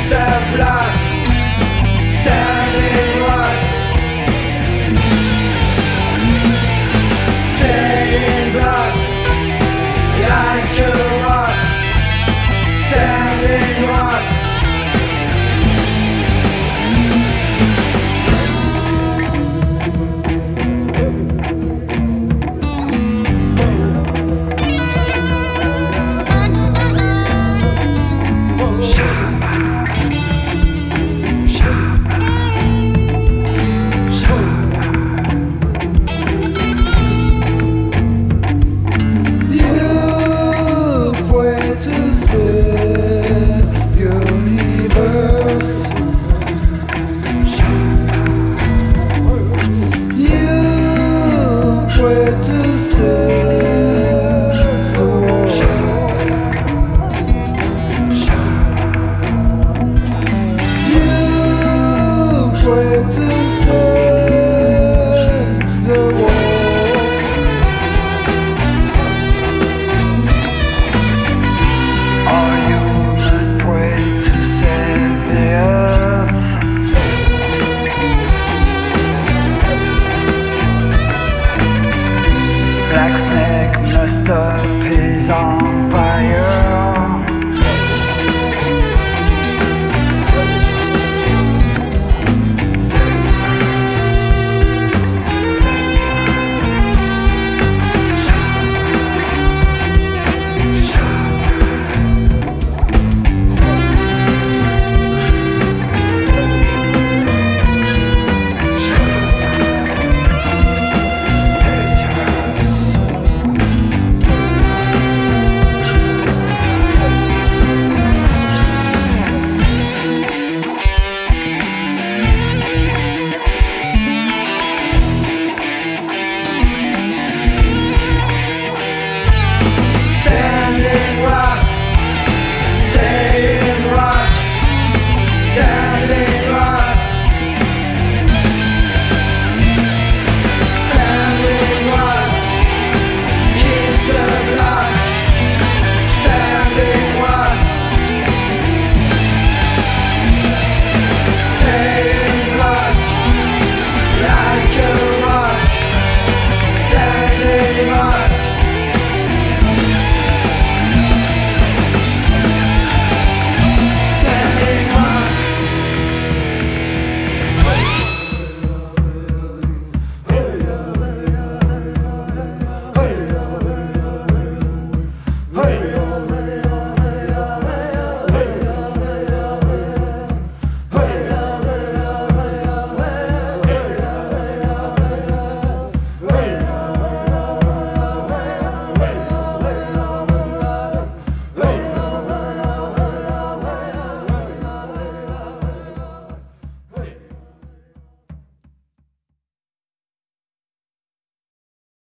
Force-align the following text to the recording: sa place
sa 0.00 0.24
place 0.56 1.09